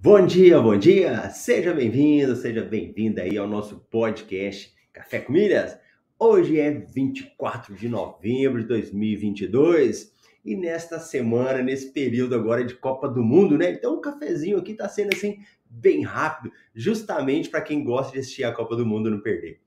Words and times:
Bom 0.00 0.24
dia, 0.24 0.60
bom 0.60 0.78
dia! 0.78 1.28
Seja 1.30 1.74
bem-vindo, 1.74 2.36
seja 2.36 2.62
bem-vinda 2.62 3.22
aí 3.22 3.36
ao 3.36 3.48
nosso 3.48 3.80
podcast 3.90 4.72
Café 4.92 5.18
com 5.18 5.32
Milhas. 5.32 5.76
Hoje 6.16 6.60
é 6.60 6.70
24 6.70 7.74
de 7.74 7.88
novembro 7.88 8.62
de 8.62 8.68
2022 8.68 10.12
e 10.44 10.54
nesta 10.54 11.00
semana, 11.00 11.64
nesse 11.64 11.92
período 11.92 12.36
agora 12.36 12.64
de 12.64 12.74
Copa 12.74 13.08
do 13.08 13.24
Mundo, 13.24 13.58
né? 13.58 13.72
Então 13.72 13.94
o 13.94 14.00
cafezinho 14.00 14.58
aqui 14.58 14.72
tá 14.72 14.88
sendo 14.88 15.12
assim 15.12 15.38
bem 15.68 16.04
rápido, 16.04 16.54
justamente 16.72 17.48
para 17.48 17.60
quem 17.60 17.82
gosta 17.82 18.12
de 18.12 18.20
assistir 18.20 18.44
a 18.44 18.52
Copa 18.52 18.76
do 18.76 18.86
Mundo 18.86 19.10
não 19.10 19.20
perder. 19.20 19.58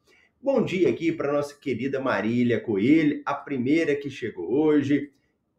Bom 0.42 0.64
dia 0.64 0.88
aqui 0.88 1.12
para 1.12 1.34
nossa 1.34 1.60
querida 1.60 2.00
Marília 2.00 2.58
Coelho, 2.58 3.22
a 3.26 3.34
primeira 3.34 3.98
que 3.98 4.10
chegou 4.10 4.50
hoje. 4.50 5.12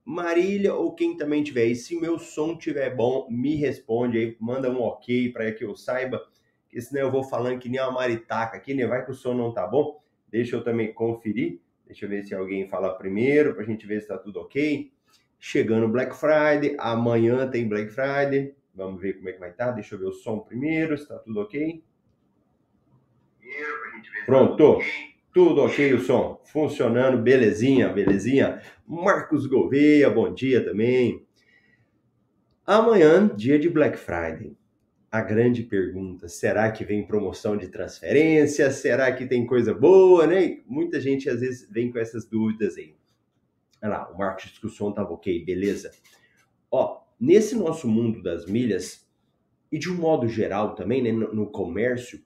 Marília 0.04 0.74
ou 0.74 0.94
quem 0.94 1.16
também 1.16 1.42
tiver 1.42 1.62
aí, 1.62 1.76
se 1.76 1.98
meu 1.98 2.18
som 2.18 2.56
tiver 2.56 2.94
bom, 2.94 3.26
me 3.30 3.54
responde 3.54 4.18
aí, 4.18 4.36
manda 4.40 4.70
um 4.70 4.80
ok 4.80 5.30
para 5.30 5.52
que 5.52 5.64
eu 5.64 5.76
saiba, 5.76 6.20
que 6.68 6.80
senão 6.80 7.02
eu 7.02 7.10
vou 7.10 7.22
falando 7.22 7.58
que 7.58 7.68
nem 7.68 7.80
uma 7.80 7.92
maritaca 7.92 8.56
aqui, 8.56 8.74
né? 8.74 8.86
Vai 8.86 9.04
que 9.04 9.10
o 9.10 9.14
som 9.14 9.34
não 9.34 9.52
tá 9.52 9.66
bom. 9.66 10.02
Deixa 10.28 10.56
eu 10.56 10.64
também 10.64 10.92
conferir. 10.92 11.60
Deixa 11.86 12.06
eu 12.06 12.08
ver 12.08 12.24
se 12.24 12.34
alguém 12.34 12.66
fala 12.68 12.96
primeiro, 12.96 13.54
para 13.54 13.62
a 13.62 13.66
gente 13.66 13.86
ver 13.86 14.00
se 14.00 14.08
tá 14.08 14.16
tudo 14.16 14.40
ok. 14.40 14.90
Chegando 15.38 15.88
Black 15.88 16.16
Friday, 16.16 16.74
amanhã 16.78 17.48
tem 17.48 17.68
Black 17.68 17.90
Friday. 17.90 18.54
Vamos 18.74 19.00
ver 19.00 19.14
como 19.14 19.28
é 19.28 19.32
que 19.32 19.40
vai 19.40 19.50
estar. 19.50 19.66
Tá. 19.66 19.72
Deixa 19.72 19.94
eu 19.94 19.98
ver 19.98 20.06
o 20.06 20.12
som 20.12 20.38
primeiro, 20.38 20.96
se 20.96 21.06
tá 21.06 21.18
tudo 21.18 21.40
ok. 21.40 21.84
Pronto. 24.24 24.56
Tá 24.56 24.56
tudo 24.56 24.70
ok 24.70 25.11
o 25.34 26.00
som? 26.00 26.40
Funcionando, 26.44 27.22
belezinha, 27.22 27.88
belezinha. 27.88 28.60
Marcos 28.86 29.46
Gouveia, 29.46 30.10
bom 30.10 30.32
dia 30.32 30.62
também. 30.62 31.26
Amanhã, 32.66 33.28
dia 33.34 33.58
de 33.58 33.68
Black 33.70 33.98
Friday. 33.98 34.54
A 35.10 35.22
grande 35.22 35.62
pergunta: 35.62 36.28
será 36.28 36.70
que 36.70 36.84
vem 36.84 37.06
promoção 37.06 37.56
de 37.56 37.68
transferência? 37.68 38.70
Será 38.70 39.10
que 39.10 39.26
tem 39.26 39.46
coisa 39.46 39.72
boa, 39.72 40.26
né? 40.26 40.58
Muita 40.66 41.00
gente 41.00 41.30
às 41.30 41.40
vezes 41.40 41.68
vem 41.70 41.90
com 41.90 41.98
essas 41.98 42.26
dúvidas 42.26 42.76
aí. 42.76 42.94
Olha 43.82 43.90
lá, 43.90 44.10
o 44.10 44.18
Marcos 44.18 44.44
disse 44.44 44.60
que 44.60 44.66
o 44.66 44.70
som 44.70 44.90
estava 44.90 45.12
ok, 45.12 45.44
beleza. 45.44 45.90
Ó, 46.70 47.00
nesse 47.18 47.56
nosso 47.56 47.88
mundo 47.88 48.22
das 48.22 48.46
milhas, 48.46 49.08
e 49.70 49.78
de 49.78 49.90
um 49.90 49.94
modo 49.94 50.28
geral 50.28 50.74
também, 50.74 51.02
né, 51.02 51.10
no, 51.10 51.34
no 51.34 51.46
comércio, 51.50 52.22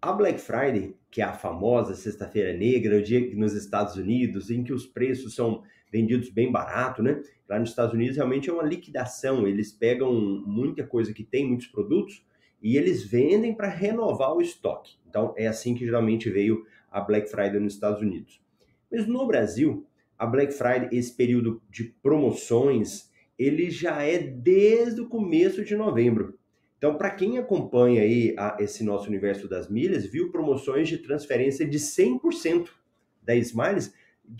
a 0.00 0.12
Black 0.12 0.40
Friday, 0.40 0.96
que 1.10 1.20
é 1.20 1.24
a 1.24 1.32
famosa 1.32 1.94
Sexta-feira 1.94 2.52
Negra, 2.52 2.98
o 2.98 3.02
dia 3.02 3.34
nos 3.34 3.54
Estados 3.54 3.96
Unidos, 3.96 4.50
em 4.50 4.62
que 4.62 4.72
os 4.72 4.86
preços 4.86 5.34
são 5.34 5.62
vendidos 5.90 6.30
bem 6.30 6.52
barato, 6.52 7.02
né? 7.02 7.20
Lá 7.48 7.58
nos 7.58 7.70
Estados 7.70 7.92
Unidos 7.92 8.16
realmente 8.16 8.48
é 8.48 8.52
uma 8.52 8.62
liquidação, 8.62 9.46
eles 9.46 9.72
pegam 9.72 10.12
muita 10.14 10.86
coisa 10.86 11.12
que 11.12 11.24
tem, 11.24 11.48
muitos 11.48 11.66
produtos, 11.66 12.24
e 12.62 12.76
eles 12.76 13.02
vendem 13.02 13.54
para 13.54 13.68
renovar 13.68 14.32
o 14.34 14.40
estoque. 14.40 14.96
Então 15.08 15.34
é 15.36 15.46
assim 15.48 15.74
que 15.74 15.84
geralmente 15.84 16.30
veio 16.30 16.64
a 16.90 17.00
Black 17.00 17.28
Friday 17.28 17.58
nos 17.58 17.74
Estados 17.74 18.00
Unidos. 18.00 18.40
Mas 18.90 19.06
no 19.06 19.26
Brasil, 19.26 19.86
a 20.18 20.26
Black 20.26 20.52
Friday, 20.52 20.88
esse 20.92 21.12
período 21.12 21.60
de 21.70 21.84
promoções, 22.02 23.10
ele 23.38 23.70
já 23.70 24.02
é 24.02 24.18
desde 24.18 25.00
o 25.00 25.08
começo 25.08 25.64
de 25.64 25.74
novembro. 25.74 26.38
Então, 26.80 26.96
para 26.96 27.10
quem 27.10 27.36
acompanha 27.36 28.00
aí 28.00 28.34
a, 28.38 28.56
esse 28.58 28.82
nosso 28.82 29.06
universo 29.06 29.46
das 29.46 29.68
milhas, 29.68 30.06
viu 30.06 30.30
promoções 30.30 30.88
de 30.88 30.96
transferência 30.96 31.68
de 31.68 31.78
100% 31.78 32.70
da 33.22 33.36
Smiles. 33.36 33.92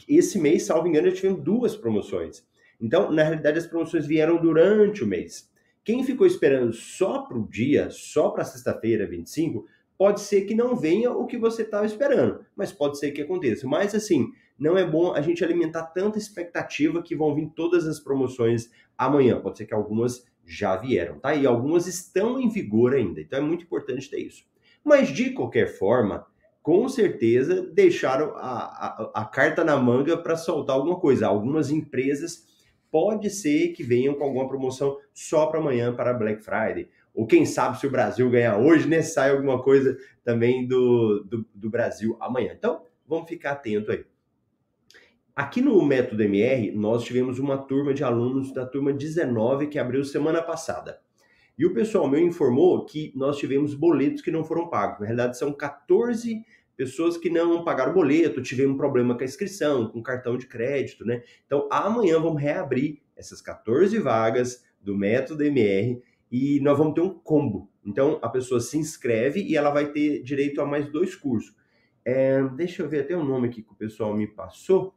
Esse 0.08 0.38
mês, 0.38 0.62
salvo 0.62 0.88
engano, 0.88 1.10
já 1.10 1.16
tivemos 1.16 1.44
duas 1.44 1.76
promoções. 1.76 2.42
Então, 2.80 3.12
na 3.12 3.22
realidade, 3.22 3.58
as 3.58 3.66
promoções 3.66 4.06
vieram 4.06 4.40
durante 4.40 5.04
o 5.04 5.06
mês. 5.06 5.50
Quem 5.84 6.02
ficou 6.02 6.26
esperando 6.26 6.72
só 6.72 7.18
para 7.18 7.36
o 7.36 7.46
dia, 7.46 7.90
só 7.90 8.30
para 8.30 8.42
sexta-feira, 8.42 9.06
25, 9.06 9.66
pode 9.98 10.22
ser 10.22 10.46
que 10.46 10.54
não 10.54 10.74
venha 10.74 11.12
o 11.12 11.26
que 11.26 11.36
você 11.36 11.60
estava 11.60 11.84
esperando, 11.84 12.42
mas 12.56 12.72
pode 12.72 12.98
ser 12.98 13.10
que 13.10 13.20
aconteça. 13.20 13.66
Mas, 13.66 13.94
assim, 13.94 14.32
não 14.58 14.78
é 14.78 14.90
bom 14.90 15.12
a 15.12 15.20
gente 15.20 15.44
alimentar 15.44 15.82
tanta 15.88 16.16
expectativa 16.16 17.02
que 17.02 17.14
vão 17.14 17.34
vir 17.34 17.50
todas 17.54 17.86
as 17.86 18.00
promoções 18.00 18.70
amanhã. 18.96 19.38
Pode 19.38 19.58
ser 19.58 19.66
que 19.66 19.74
algumas 19.74 20.24
já 20.50 20.76
vieram, 20.76 21.18
tá? 21.18 21.34
E 21.34 21.46
algumas 21.46 21.86
estão 21.86 22.40
em 22.40 22.48
vigor 22.48 22.94
ainda, 22.94 23.20
então 23.20 23.38
é 23.38 23.42
muito 23.42 23.64
importante 23.64 24.10
ter 24.10 24.18
isso. 24.18 24.44
Mas 24.84 25.08
de 25.08 25.30
qualquer 25.30 25.66
forma, 25.78 26.26
com 26.62 26.88
certeza 26.88 27.62
deixaram 27.72 28.34
a, 28.36 28.64
a, 28.64 29.10
a 29.14 29.24
carta 29.24 29.62
na 29.62 29.76
manga 29.76 30.16
para 30.16 30.36
soltar 30.36 30.76
alguma 30.76 30.98
coisa. 30.98 31.26
Algumas 31.26 31.70
empresas 31.70 32.44
pode 32.90 33.30
ser 33.30 33.68
que 33.68 33.82
venham 33.82 34.14
com 34.14 34.24
alguma 34.24 34.48
promoção 34.48 34.98
só 35.14 35.46
para 35.46 35.60
amanhã, 35.60 35.94
para 35.94 36.12
Black 36.12 36.42
Friday. 36.42 36.88
Ou 37.14 37.26
quem 37.26 37.44
sabe 37.44 37.78
se 37.78 37.86
o 37.86 37.90
Brasil 37.90 38.28
ganhar 38.30 38.58
hoje, 38.58 38.88
né? 38.88 39.02
Sai 39.02 39.30
alguma 39.30 39.62
coisa 39.62 39.96
também 40.24 40.66
do, 40.66 41.24
do, 41.24 41.46
do 41.54 41.70
Brasil 41.70 42.16
amanhã. 42.20 42.52
Então, 42.56 42.82
vamos 43.06 43.28
ficar 43.28 43.52
atento 43.52 43.92
aí. 43.92 44.04
Aqui 45.34 45.60
no 45.60 45.80
Método 45.84 46.22
MR, 46.22 46.72
nós 46.72 47.04
tivemos 47.04 47.38
uma 47.38 47.56
turma 47.56 47.94
de 47.94 48.02
alunos 48.02 48.52
da 48.52 48.66
turma 48.66 48.92
19 48.92 49.68
que 49.68 49.78
abriu 49.78 50.04
semana 50.04 50.42
passada. 50.42 51.00
E 51.56 51.64
o 51.64 51.72
pessoal 51.72 52.08
meu 52.08 52.20
informou 52.20 52.84
que 52.84 53.12
nós 53.14 53.38
tivemos 53.38 53.74
boletos 53.74 54.22
que 54.22 54.30
não 54.30 54.44
foram 54.44 54.68
pagos. 54.68 55.00
Na 55.00 55.06
realidade, 55.06 55.38
são 55.38 55.52
14 55.52 56.44
pessoas 56.76 57.16
que 57.16 57.30
não 57.30 57.62
pagaram 57.62 57.92
boleto, 57.92 58.42
tiveram 58.42 58.72
um 58.72 58.76
problema 58.76 59.14
com 59.14 59.22
a 59.22 59.26
inscrição, 59.26 59.88
com 59.88 60.02
cartão 60.02 60.36
de 60.36 60.46
crédito, 60.46 61.04
né? 61.04 61.22
Então, 61.46 61.68
amanhã 61.70 62.18
vamos 62.18 62.40
reabrir 62.40 63.02
essas 63.16 63.40
14 63.40 63.98
vagas 63.98 64.64
do 64.80 64.96
Método 64.96 65.44
MR 65.44 66.02
e 66.32 66.58
nós 66.60 66.76
vamos 66.76 66.94
ter 66.94 67.02
um 67.02 67.10
combo. 67.10 67.70
Então, 67.84 68.18
a 68.22 68.28
pessoa 68.28 68.60
se 68.60 68.78
inscreve 68.78 69.42
e 69.42 69.56
ela 69.56 69.70
vai 69.70 69.92
ter 69.92 70.22
direito 70.22 70.60
a 70.60 70.66
mais 70.66 70.90
dois 70.90 71.14
cursos. 71.14 71.54
É, 72.04 72.42
deixa 72.56 72.82
eu 72.82 72.88
ver 72.88 73.00
até 73.00 73.14
o 73.14 73.24
nome 73.24 73.48
aqui 73.48 73.62
que 73.62 73.72
o 73.72 73.76
pessoal 73.76 74.16
me 74.16 74.26
passou. 74.26 74.94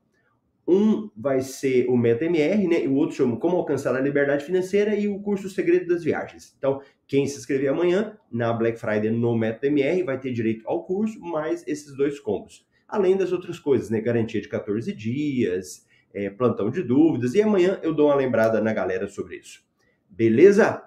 Um 0.67 1.09
vai 1.15 1.41
ser 1.41 1.87
o 1.89 1.97
MetaMR, 1.97 2.67
né? 2.67 2.83
E 2.85 2.87
o 2.87 2.95
outro 2.95 3.17
chama 3.17 3.37
Como 3.37 3.57
Alcançar 3.57 3.95
a 3.95 3.99
Liberdade 3.99 4.45
Financeira 4.45 4.95
e 4.95 5.07
o 5.07 5.19
curso 5.19 5.49
Segredo 5.49 5.87
das 5.87 6.03
Viagens. 6.03 6.55
Então, 6.57 6.81
quem 7.05 7.27
se 7.27 7.37
inscrever 7.37 7.69
amanhã 7.69 8.17
na 8.31 8.53
Black 8.53 8.79
Friday 8.79 9.11
no 9.11 9.37
MetaMR 9.37 10.03
vai 10.03 10.19
ter 10.19 10.31
direito 10.31 10.67
ao 10.67 10.85
curso, 10.85 11.19
mais 11.19 11.67
esses 11.67 11.95
dois 11.97 12.19
combos. 12.19 12.65
Além 12.87 13.17
das 13.17 13.33
outras 13.33 13.59
coisas, 13.59 13.89
né? 13.89 13.99
Garantia 13.99 14.39
de 14.39 14.47
14 14.47 14.93
dias, 14.93 15.85
é, 16.13 16.29
plantão 16.29 16.69
de 16.69 16.81
dúvidas. 16.81 17.33
E 17.33 17.41
amanhã 17.41 17.79
eu 17.83 17.93
dou 17.93 18.07
uma 18.07 18.15
lembrada 18.15 18.61
na 18.61 18.71
galera 18.71 19.07
sobre 19.07 19.37
isso. 19.37 19.65
Beleza? 20.09 20.83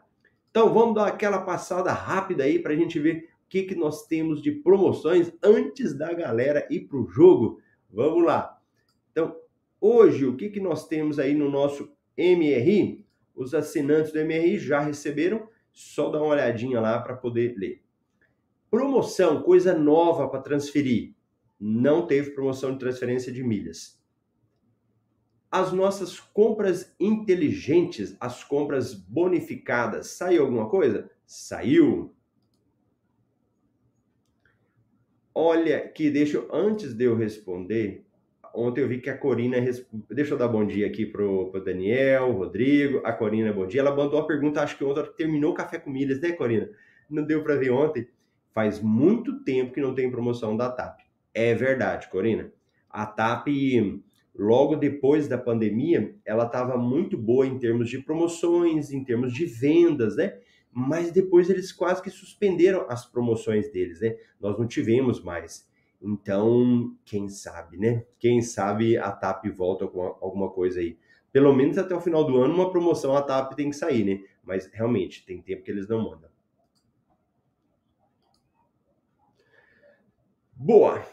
Então, 0.51 0.73
vamos 0.73 0.95
dar 0.95 1.09
aquela 1.09 1.43
passada 1.43 1.93
rápida 1.93 2.45
aí 2.45 2.59
para 2.59 2.73
a 2.73 2.77
gente 2.77 2.99
ver 2.99 3.29
o 3.45 3.49
que, 3.49 3.65
que 3.65 3.75
nós 3.75 4.07
temos 4.07 4.41
de 4.41 4.53
promoções 4.53 5.31
antes 5.43 5.93
da 5.93 6.15
galera 6.15 6.67
ir 6.71 6.89
para 6.89 6.97
o 6.97 7.07
jogo. 7.07 7.61
Vamos 7.91 8.25
lá. 8.25 8.56
Hoje, 9.81 10.25
o 10.25 10.37
que, 10.37 10.49
que 10.49 10.61
nós 10.61 10.87
temos 10.87 11.19
aí 11.19 11.35
no 11.35 11.51
nosso 11.51 11.93
MRI? 12.17 13.05
Os 13.35 13.55
assinantes 13.55 14.13
do 14.13 14.19
MRI 14.25 14.59
já 14.59 14.81
receberam, 14.81 15.49
só 15.71 16.11
dá 16.11 16.19
uma 16.19 16.33
olhadinha 16.33 16.81
lá 16.81 16.99
para 17.01 17.17
poder 17.17 17.55
ler. 17.57 17.83
Promoção, 18.71 19.43
coisa 19.43 19.77
nova 19.77 20.29
para 20.29 20.41
transferir. 20.41 21.15
Não 21.61 22.07
teve 22.07 22.31
promoção 22.31 22.73
de 22.73 22.79
transferência 22.79 23.33
de 23.33 23.43
milhas. 23.43 24.01
As 25.51 25.73
nossas 25.73 26.19
compras 26.19 26.95
inteligentes, 26.99 28.17
as 28.19 28.43
compras 28.43 28.95
bonificadas, 28.95 30.09
saiu 30.09 30.45
alguma 30.45 30.69
coisa? 30.69 31.11
Saiu. 31.27 32.15
Olha 35.35 35.87
que 35.89 36.11
deixa 36.11 36.39
eu, 36.39 36.49
antes 36.55 36.95
de 36.95 37.05
eu 37.05 37.15
responder, 37.15 38.06
Ontem 38.57 38.81
eu 38.81 38.89
vi 38.89 39.01
que 39.01 39.11
a 39.11 39.19
Corina. 39.19 39.59
Deixa 40.11 40.33
eu 40.33 40.39
dar 40.39 40.49
bom 40.49 40.67
dia 40.67 40.87
aqui 40.87 41.05
pro, 41.05 41.51
pro 41.51 41.63
Daniel, 41.63 42.33
Rodrigo. 42.33 43.03
A 43.05 43.13
Corina, 43.13 43.53
bom 43.53 43.67
dia. 43.67 43.83
Ela 43.83 43.95
mandou 43.95 44.19
uma 44.19 44.27
pergunta, 44.27 44.63
acho 44.63 44.79
que 44.79 44.85
ontem 44.85 45.05
terminou 45.15 45.53
o 45.53 45.55
Café 45.55 45.79
com 45.79 45.91
Milhas, 45.91 46.19
né, 46.21 46.33
Corina? 46.33 46.71
Não 47.09 47.23
deu 47.23 47.43
para 47.43 47.57
ver 47.57 47.71
ontem. 47.71 48.09
Faz 48.55 48.81
muito 48.81 49.45
tempo 49.45 49.75
que 49.75 49.81
não 49.81 49.95
tem 49.95 50.11
promoção 50.11 50.57
da 50.57 50.71
TAP. 50.71 51.01
É 51.35 51.55
verdade, 51.55 52.09
Corina. 52.09 52.51
A 52.89 53.05
TAP, 53.05 53.49
logo 54.35 54.75
depois 54.75 55.29
da 55.29 55.37
pandemia, 55.37 56.15
ela 56.25 56.47
estava 56.47 56.79
muito 56.79 57.19
boa 57.19 57.47
em 57.47 57.59
termos 57.59 57.91
de 57.91 57.99
promoções, 57.99 58.91
em 58.91 59.05
termos 59.05 59.35
de 59.35 59.45
vendas, 59.45 60.17
né? 60.17 60.33
Mas 60.73 61.11
depois 61.11 61.51
eles 61.51 61.73
quase 61.73 62.03
que 62.03 62.09
suspenderam 62.09 62.87
as 62.89 63.05
promoções 63.05 63.71
deles, 63.71 64.01
né? 64.01 64.17
Nós 64.41 64.59
não 64.59 64.67
tivemos 64.67 65.23
mais. 65.23 65.69
Então, 66.01 66.95
quem 67.05 67.29
sabe, 67.29 67.77
né? 67.77 68.05
Quem 68.19 68.43
sabe 68.43 68.97
a 68.97 69.11
TAP 69.11 69.47
volta 69.49 69.87
com 69.87 70.03
alguma 70.21 70.51
coisa 70.51 70.81
aí. 70.81 70.99
Pelo 71.33 71.55
menos 71.55 71.79
até 71.79 71.95
o 71.95 72.01
final 72.01 72.25
do 72.25 72.39
ano, 72.39 72.55
uma 72.55 72.71
promoção 72.71 73.17
a 73.17 73.23
TAP 73.23 73.55
tem 73.55 73.71
que 73.71 73.77
sair, 73.77 74.05
né? 74.05 74.25
Mas 74.43 74.67
realmente, 74.73 75.25
tem 75.25 75.43
tempo 75.43 75.63
que 75.63 75.71
eles 75.71 75.89
não 75.89 76.05
mandam. 76.05 76.31
Boa! 80.55 81.05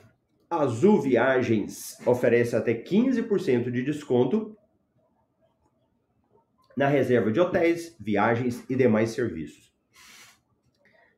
Azul 0.50 1.02
Viagens 1.02 1.98
oferece 2.06 2.56
até 2.56 2.74
15% 2.74 3.72
de 3.72 3.84
desconto 3.84 4.56
na 6.76 6.88
reserva 6.88 7.32
de 7.32 7.40
hotéis, 7.40 7.96
viagens 8.00 8.64
e 8.70 8.76
demais 8.76 9.12
serviços. 9.12 9.72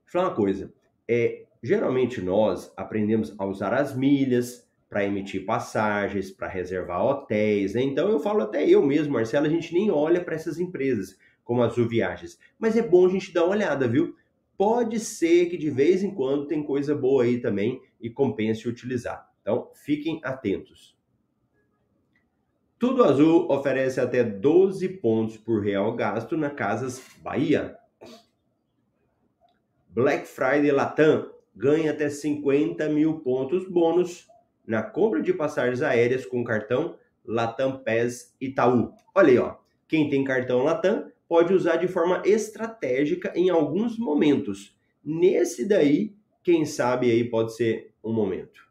falar 0.06 0.30
uma 0.30 0.36
coisa. 0.36 0.74
É, 1.08 1.46
geralmente 1.66 2.22
nós 2.22 2.72
aprendemos 2.78 3.34
a 3.40 3.46
usar 3.46 3.74
as 3.74 3.96
milhas 3.96 4.70
para 4.88 5.04
emitir 5.04 5.46
passagens, 5.46 6.30
para 6.30 6.48
reservar 6.48 7.04
hotéis, 7.04 7.74
né? 7.74 7.82
Então 7.82 8.08
eu 8.08 8.20
falo 8.20 8.44
até 8.44 8.70
eu 8.70 8.86
mesmo, 8.86 9.14
Marcelo, 9.14 9.48
a 9.48 9.50
gente 9.50 9.74
nem 9.74 9.90
olha 9.90 10.24
para 10.24 10.36
essas 10.36 10.60
empresas 10.60 11.18
como 11.44 11.64
a 11.64 11.66
Azul 11.66 11.88
Viagens. 11.88 12.38
Mas 12.60 12.78
é 12.78 12.82
bom 12.82 13.08
a 13.08 13.10
gente 13.10 13.34
dar 13.34 13.46
uma 13.46 13.56
olhada, 13.56 13.88
viu? 13.88 14.16
Pode 14.56 15.00
ser 15.00 15.48
que 15.48 15.58
de 15.58 15.70
vez 15.72 16.04
em 16.04 16.14
quando 16.14 16.48
tem 16.48 16.64
coisa 16.64 16.96
boa 16.96 17.24
aí 17.24 17.42
também 17.42 17.82
e 18.00 18.10
compense 18.10 18.70
utilizar. 18.70 19.28
Então, 19.42 19.70
fiquem 19.74 20.22
atentos. 20.24 20.96
Tudo 22.78 23.04
Azul 23.04 23.52
oferece 23.52 24.00
até 24.00 24.24
12 24.24 24.88
pontos 25.00 25.38
por 25.38 25.64
real 25.64 25.96
gasto 25.96 26.38
na 26.38 26.50
Casas 26.50 27.02
Bahia. 27.22 27.76
Black 29.90 30.28
Friday 30.28 30.72
Latam 30.72 31.35
ganha 31.56 31.92
até 31.92 32.10
50 32.10 32.90
mil 32.90 33.20
pontos 33.20 33.68
bônus 33.68 34.28
na 34.68 34.84
compra 34.84 35.22
de 35.22 35.34
passagens 35.34 35.82
aéreas 35.82 36.26
com 36.26 36.44
cartão 36.44 36.98
Latam 37.24 37.84
PES 37.84 38.36
Itaú. 38.42 38.94
Olha 39.14 39.30
aí, 39.30 39.38
ó. 39.38 39.56
Quem 39.88 40.10
tem 40.10 40.24
cartão 40.24 40.64
Latam 40.64 41.12
pode 41.28 41.54
usar 41.54 41.78
de 41.78 41.88
forma 41.88 42.22
estratégica 42.26 43.32
em 43.36 43.50
alguns 43.50 43.98
momentos. 43.98 44.78
Nesse 45.04 45.68
daí, 45.68 46.16
quem 46.44 46.66
sabe 46.66 47.12
aí 47.12 47.24
pode 47.24 47.56
ser 47.56 47.94
um 48.04 48.14
momento. 48.14 48.66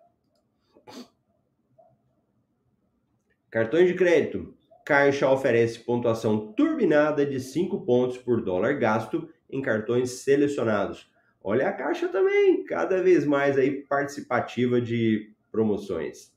Cartões 3.50 3.88
de 3.88 3.94
crédito. 3.94 4.52
Caixa 4.84 5.30
oferece 5.30 5.78
pontuação 5.78 6.52
turbinada 6.52 7.25
de 7.25 7.40
5 7.40 7.84
pontos 7.87 8.19
por 8.19 8.42
dólar 8.42 8.75
gasto 8.75 9.28
em 9.48 9.62
cartões 9.62 10.10
selecionados. 10.10 11.10
Olha 11.46 11.69
a 11.69 11.73
Caixa 11.75 12.08
também, 12.08 12.64
cada 12.64 13.02
vez 13.02 13.26
mais 13.26 13.58
aí 13.58 13.82
participativa 13.82 14.81
de 14.81 15.31
promoções. 15.52 16.32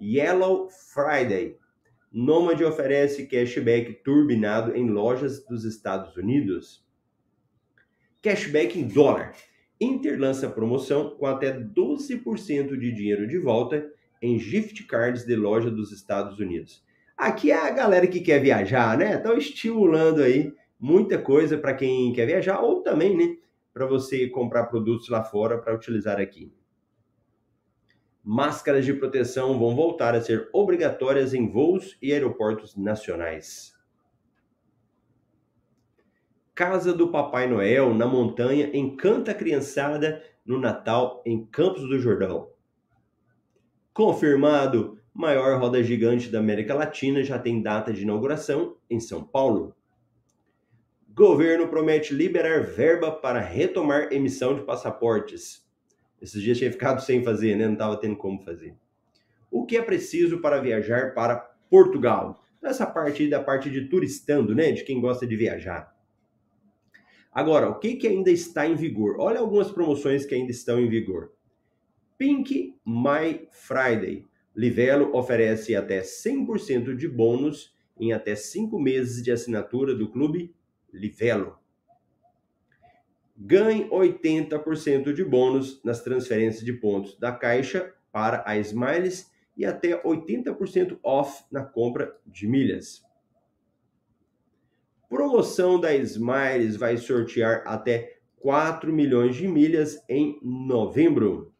Yellow 0.00 0.68
Friday. 0.70 1.58
Nomad 2.12 2.60
oferece 2.62 3.26
cashback 3.26 4.04
turbinado 4.04 4.76
em 4.76 4.88
lojas 4.88 5.44
dos 5.44 5.64
Estados 5.64 6.16
Unidos. 6.16 6.86
Cashback 8.22 8.78
em 8.78 8.86
dólar. 8.86 9.34
Inter 9.80 10.16
lança 10.16 10.48
promoção 10.48 11.10
com 11.16 11.26
até 11.26 11.52
12% 11.52 12.78
de 12.78 12.92
dinheiro 12.92 13.26
de 13.26 13.38
volta 13.38 13.90
em 14.22 14.38
gift 14.38 14.84
cards 14.84 15.24
de 15.24 15.34
loja 15.34 15.72
dos 15.72 15.90
Estados 15.90 16.38
Unidos. 16.38 16.84
Aqui 17.16 17.50
é 17.50 17.56
a 17.56 17.70
galera 17.70 18.06
que 18.06 18.20
quer 18.20 18.40
viajar, 18.40 18.96
né? 18.96 19.16
Estão 19.16 19.36
estimulando 19.36 20.22
aí 20.22 20.54
muita 20.78 21.18
coisa 21.18 21.58
para 21.58 21.74
quem 21.74 22.12
quer 22.12 22.26
viajar 22.26 22.60
ou 22.60 22.80
também, 22.80 23.16
né, 23.16 23.36
para 23.72 23.86
você 23.86 24.28
comprar 24.28 24.66
produtos 24.66 25.08
lá 25.08 25.22
fora 25.22 25.58
para 25.58 25.74
utilizar 25.74 26.20
aqui. 26.20 26.52
Máscaras 28.22 28.84
de 28.84 28.92
proteção 28.92 29.58
vão 29.58 29.74
voltar 29.74 30.14
a 30.14 30.20
ser 30.20 30.48
obrigatórias 30.52 31.32
em 31.32 31.48
voos 31.48 31.96
e 32.02 32.12
aeroportos 32.12 32.76
nacionais. 32.76 33.74
Casa 36.54 36.92
do 36.92 37.10
Papai 37.10 37.48
Noel 37.48 37.94
na 37.94 38.06
montanha 38.06 38.70
encanta 38.76 39.30
a 39.30 39.34
criançada 39.34 40.22
no 40.44 40.60
Natal 40.60 41.22
em 41.24 41.46
Campos 41.46 41.88
do 41.88 41.98
Jordão. 41.98 42.50
Confirmado, 43.94 44.98
maior 45.14 45.58
roda 45.58 45.82
gigante 45.82 46.28
da 46.28 46.38
América 46.38 46.74
Latina 46.74 47.22
já 47.22 47.38
tem 47.38 47.62
data 47.62 47.92
de 47.92 48.02
inauguração 48.02 48.76
em 48.90 49.00
São 49.00 49.24
Paulo. 49.24 49.74
Governo 51.20 51.68
promete 51.68 52.14
liberar 52.14 52.62
verba 52.62 53.12
para 53.12 53.40
retomar 53.40 54.10
emissão 54.10 54.54
de 54.54 54.62
passaportes. 54.62 55.62
Esses 56.18 56.40
dias 56.40 56.56
tinha 56.56 56.72
ficado 56.72 57.02
sem 57.02 57.22
fazer, 57.22 57.56
né? 57.56 57.66
Não 57.66 57.74
estava 57.74 57.98
tendo 57.98 58.16
como 58.16 58.42
fazer. 58.42 58.74
O 59.50 59.66
que 59.66 59.76
é 59.76 59.82
preciso 59.82 60.40
para 60.40 60.62
viajar 60.62 61.12
para 61.12 61.36
Portugal? 61.68 62.42
Essa 62.62 62.86
parte 62.86 63.28
da 63.28 63.38
parte 63.38 63.70
de 63.70 63.86
turistando, 63.86 64.54
né? 64.54 64.72
De 64.72 64.82
quem 64.82 64.98
gosta 64.98 65.26
de 65.26 65.36
viajar. 65.36 65.94
Agora, 67.30 67.68
o 67.68 67.78
que, 67.78 67.96
que 67.96 68.08
ainda 68.08 68.30
está 68.30 68.66
em 68.66 68.74
vigor? 68.74 69.16
Olha 69.20 69.40
algumas 69.40 69.70
promoções 69.70 70.24
que 70.24 70.34
ainda 70.34 70.50
estão 70.50 70.80
em 70.80 70.88
vigor. 70.88 71.34
Pink 72.16 72.76
My 72.82 73.46
Friday. 73.52 74.26
Livelo 74.56 75.14
oferece 75.14 75.76
até 75.76 76.00
100% 76.00 76.96
de 76.96 77.06
bônus 77.06 77.76
em 78.00 78.10
até 78.10 78.34
5 78.34 78.80
meses 78.80 79.22
de 79.22 79.30
assinatura 79.30 79.94
do 79.94 80.10
clube 80.10 80.58
Livelo. 80.92 81.58
Ganhe 83.36 83.88
80% 83.88 85.12
de 85.12 85.24
bônus 85.24 85.82
nas 85.82 86.02
transferências 86.02 86.64
de 86.64 86.72
pontos 86.72 87.18
da 87.18 87.32
Caixa 87.32 87.94
para 88.12 88.42
a 88.46 88.58
Smiles 88.58 89.30
e 89.56 89.64
até 89.64 90.02
80% 90.02 90.98
off 91.02 91.44
na 91.50 91.64
compra 91.64 92.18
de 92.26 92.46
milhas. 92.46 93.02
Promoção 95.08 95.80
da 95.80 95.94
Smiles 95.94 96.76
vai 96.76 96.96
sortear 96.96 97.62
até 97.66 98.20
4 98.36 98.92
milhões 98.92 99.36
de 99.36 99.48
milhas 99.48 100.02
em 100.08 100.38
novembro. 100.42 101.54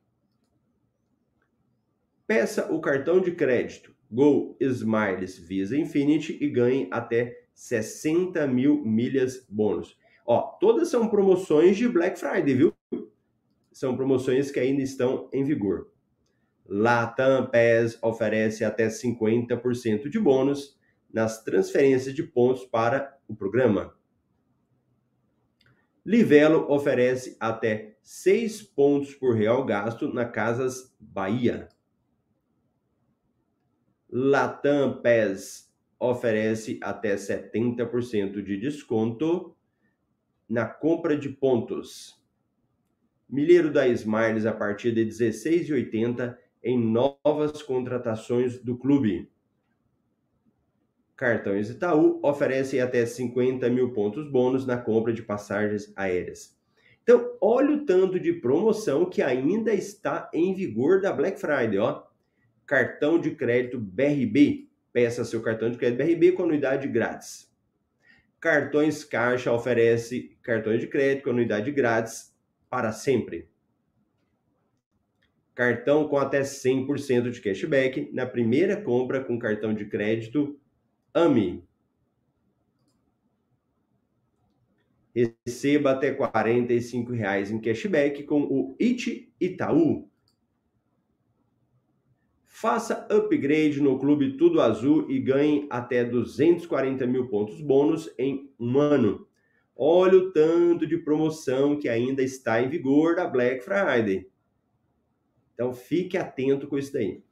Peça 2.26 2.72
o 2.72 2.80
cartão 2.80 3.20
de 3.20 3.32
crédito 3.32 3.94
Go 4.10 4.56
Smiles 4.60 5.38
Visa 5.38 5.76
Infinity 5.76 6.36
e 6.40 6.48
ganhe 6.48 6.88
até 6.90 7.44
60 7.54 8.46
mil 8.46 8.84
milhas 8.84 9.46
bônus. 9.48 9.96
Ó, 10.26 10.40
todas 10.60 10.88
são 10.88 11.08
promoções 11.08 11.76
de 11.76 11.88
Black 11.88 12.18
Friday, 12.18 12.54
viu? 12.54 12.74
São 13.72 13.96
promoções 13.96 14.50
que 14.50 14.58
ainda 14.58 14.82
estão 14.82 15.28
em 15.32 15.44
vigor. 15.44 15.90
Latam 16.66 17.50
PES 17.50 17.98
oferece 18.02 18.64
até 18.64 18.88
50% 18.88 20.08
de 20.08 20.18
bônus 20.18 20.78
nas 21.12 21.42
transferências 21.42 22.14
de 22.14 22.22
pontos 22.22 22.64
para 22.64 23.18
o 23.28 23.34
programa. 23.34 23.94
Livelo 26.04 26.70
oferece 26.72 27.36
até 27.38 27.96
6 28.02 28.62
pontos 28.62 29.14
por 29.14 29.34
real 29.34 29.64
gasto 29.64 30.12
na 30.12 30.24
Casas 30.24 30.94
Bahia. 30.98 31.68
Latam 34.12 35.00
PES 35.00 35.70
oferece 35.98 36.80
até 36.82 37.14
70% 37.14 38.42
de 38.42 38.56
desconto 38.56 39.54
na 40.48 40.66
compra 40.66 41.16
de 41.16 41.28
pontos. 41.28 42.20
Milheiro 43.28 43.72
da 43.72 43.86
Smiles 43.86 44.46
a 44.46 44.52
partir 44.52 44.92
de 44.92 45.06
16,80 45.06 46.36
em 46.64 46.76
novas 46.76 47.62
contratações 47.62 48.58
do 48.58 48.76
clube. 48.76 49.30
Cartões 51.14 51.70
Itaú 51.70 52.18
oferecem 52.24 52.80
até 52.80 53.06
50 53.06 53.68
mil 53.70 53.92
pontos 53.92 54.28
bônus 54.28 54.66
na 54.66 54.78
compra 54.78 55.12
de 55.12 55.22
passagens 55.22 55.92
aéreas. 55.94 56.58
Então, 57.02 57.36
olha 57.40 57.76
o 57.76 57.84
tanto 57.84 58.18
de 58.18 58.32
promoção 58.32 59.08
que 59.08 59.22
ainda 59.22 59.72
está 59.72 60.28
em 60.34 60.52
vigor 60.54 61.00
da 61.00 61.12
Black 61.12 61.38
Friday, 61.38 61.78
ó 61.78 62.09
cartão 62.70 63.20
de 63.20 63.32
crédito 63.32 63.80
BRB. 63.80 64.68
Peça 64.92 65.24
seu 65.24 65.42
cartão 65.42 65.68
de 65.68 65.76
crédito 65.76 65.98
BRB 65.98 66.32
com 66.32 66.44
anuidade 66.44 66.86
grátis. 66.86 67.52
Cartões 68.38 69.02
Caixa 69.02 69.52
oferece 69.52 70.38
cartões 70.40 70.80
de 70.80 70.86
crédito 70.86 71.24
com 71.24 71.30
anuidade 71.30 71.72
grátis 71.72 72.32
para 72.68 72.92
sempre. 72.92 73.50
Cartão 75.52 76.06
com 76.06 76.16
até 76.16 76.42
100% 76.42 77.32
de 77.32 77.40
cashback 77.40 78.08
na 78.12 78.24
primeira 78.24 78.80
compra 78.80 79.22
com 79.22 79.36
cartão 79.36 79.74
de 79.74 79.86
crédito 79.86 80.56
AMI. 81.12 81.64
Receba 85.44 85.90
até 85.90 86.14
45 86.14 87.12
reais 87.12 87.50
em 87.50 87.60
cashback 87.60 88.22
com 88.22 88.42
o 88.42 88.76
IT 88.80 89.34
Itaú. 89.40 90.09
Faça 92.60 93.06
upgrade 93.08 93.80
no 93.80 93.98
Clube 93.98 94.36
Tudo 94.36 94.60
Azul 94.60 95.10
e 95.10 95.18
ganhe 95.18 95.66
até 95.70 96.04
240 96.04 97.06
mil 97.06 97.26
pontos 97.26 97.58
bônus 97.58 98.12
em 98.18 98.52
um 98.60 98.78
ano. 98.78 99.26
Olha 99.74 100.18
o 100.18 100.30
tanto 100.30 100.86
de 100.86 100.98
promoção 100.98 101.78
que 101.78 101.88
ainda 101.88 102.22
está 102.22 102.60
em 102.60 102.68
vigor 102.68 103.16
da 103.16 103.26
Black 103.26 103.64
Friday. 103.64 104.28
Então 105.54 105.72
fique 105.72 106.18
atento 106.18 106.66
com 106.66 106.76
isso 106.76 106.92
daí. 106.92 107.24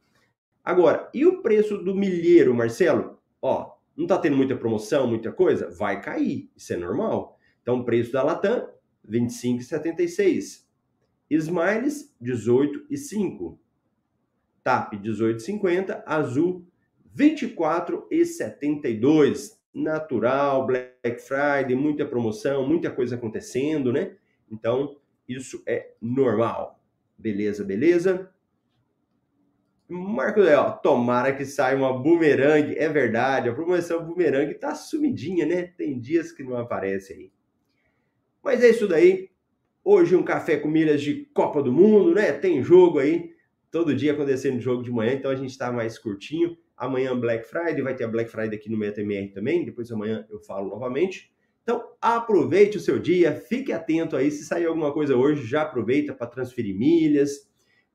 Agora, 0.65 1.11
e 1.13 1.27
o 1.27 1.43
preço 1.43 1.77
do 1.77 1.95
milheiro, 1.95 2.55
Marcelo? 2.55 3.19
Ó, 3.43 3.75
não 3.95 4.07
está 4.07 4.17
tendo 4.17 4.35
muita 4.35 4.57
promoção, 4.57 5.07
muita 5.07 5.31
coisa? 5.31 5.69
Vai 5.69 6.01
cair, 6.01 6.51
isso 6.57 6.73
é 6.73 6.77
normal. 6.79 7.39
Então, 7.61 7.81
o 7.81 7.85
preço 7.85 8.13
da 8.13 8.23
Latam, 8.23 8.67
R$ 9.07 9.21
25,76. 9.21 10.65
Smiles, 11.29 12.17
R$ 12.19 12.33
18,5. 12.33 13.59
TAP 14.69 14.97
18,50, 14.97 16.03
azul 16.05 16.63
24,72. 17.17 19.57
Natural, 19.73 20.67
Black 20.67 21.23
Friday, 21.23 21.75
muita 21.75 22.05
promoção, 22.05 22.69
muita 22.69 22.91
coisa 22.91 23.17
acontecendo, 23.17 23.91
né? 23.91 24.19
Então, 24.51 24.99
Isso 25.27 25.63
é 25.67 25.93
normal. 26.03 26.79
Beleza, 27.17 27.65
beleza? 27.65 28.31
Marco 29.89 30.41
Leal, 30.41 30.79
tomara 30.83 31.35
que 31.35 31.47
saia 31.47 31.77
uma 31.77 31.99
boomerang. 31.99 32.77
É 32.77 32.89
verdade, 32.89 33.49
a 33.49 33.55
promoção 33.55 34.05
boomerang 34.05 34.53
tá 34.55 34.75
sumidinha, 34.75 35.47
né? 35.47 35.63
Tem 35.63 35.99
dias 35.99 36.31
que 36.33 36.43
não 36.43 36.57
aparece 36.57 37.13
aí. 37.15 37.33
Mas 38.43 38.63
é 38.63 38.69
isso 38.69 38.87
daí. 38.89 39.31
Hoje 39.85 40.17
um 40.17 40.23
café 40.23 40.59
com 40.59 40.69
milhas 40.69 41.03
de 41.03 41.27
Copa 41.33 41.63
do 41.63 41.73
Mundo, 41.73 42.15
né? 42.15 42.33
Tem 42.33 42.63
jogo 42.63 42.99
aí, 42.99 43.38
todo 43.71 43.95
dia 43.95 44.13
acontecendo 44.13 44.61
jogo 44.61 44.83
de 44.83 44.91
manhã, 44.91 45.13
então 45.13 45.31
a 45.31 45.37
gente 45.37 45.57
tá 45.57 45.71
mais 45.71 45.99
curtinho. 45.99 46.57
Amanhã 46.77 47.19
Black 47.19 47.47
Friday, 47.49 47.83
vai 47.83 47.95
ter 47.95 48.05
a 48.05 48.09
Black 48.09 48.31
Friday 48.31 48.57
aqui 48.57 48.71
no 48.71 48.79
MetaMR 48.79 49.33
também, 49.33 49.65
depois 49.65 49.91
amanhã 49.91 50.27
eu 50.31 50.39
falo 50.41 50.69
novamente. 50.69 51.33
Então 51.63 51.85
aproveite 52.01 52.77
o 52.77 52.81
seu 52.81 52.99
dia, 52.99 53.35
fique 53.35 53.73
atento 53.73 54.17
aí, 54.17 54.31
se 54.31 54.45
sair 54.45 54.67
alguma 54.67 54.93
coisa 54.93 55.17
hoje, 55.17 55.45
já 55.45 55.63
aproveita 55.63 56.15
para 56.15 56.27
transferir 56.27 56.77
milhas, 56.77 57.49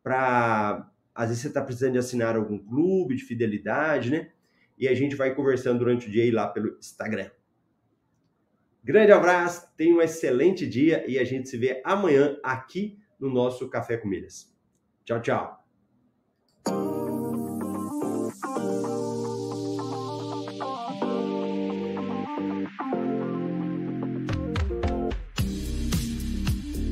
para 0.04 0.90
às 1.16 1.30
vezes 1.30 1.42
você 1.42 1.48
está 1.48 1.62
precisando 1.62 1.94
de 1.94 2.00
assinar 2.00 2.36
algum 2.36 2.58
clube 2.58 3.16
de 3.16 3.24
fidelidade, 3.24 4.10
né? 4.10 4.32
E 4.78 4.88
a 4.88 4.94
gente 4.94 5.16
vai 5.16 5.34
conversando 5.34 5.80
durante 5.80 6.08
o 6.08 6.12
dia 6.12 6.24
aí 6.24 6.32
lá 6.32 6.48
pelo 6.48 6.78
Instagram. 6.78 7.30
Grande 8.84 9.12
abraço, 9.12 9.68
tenha 9.78 9.96
um 9.96 10.02
excelente 10.02 10.68
dia 10.68 11.06
e 11.08 11.18
a 11.18 11.24
gente 11.24 11.48
se 11.48 11.58
vê 11.58 11.82
amanhã 11.86 12.38
aqui 12.44 13.00
no 13.20 13.30
nosso 13.30 13.70
Café 13.70 13.96
com 13.96 14.08
Milhas. 14.08 14.54
Tchau, 15.06 15.22
tchau. 15.22 15.63
Thank 16.66 16.96
you. 16.98 17.03